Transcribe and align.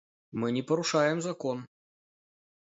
Мы 0.31 0.51
не 0.51 0.63
парушаем 0.63 1.21
закон. 1.21 1.67